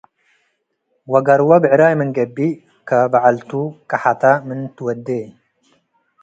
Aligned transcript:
ወገርወ 1.11 1.49
ብዕራይ 1.63 1.93
ምን 1.99 2.09
ገብእ 2.15 2.55
ከበዐልቱ 2.87 3.51
ቀሐተ 3.89 4.23
ምን 4.47 4.59
ትወ’ዴ 4.75 5.07